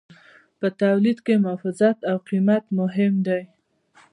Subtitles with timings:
[0.59, 3.41] په تولید کې محافظت او قیمت مهم دي.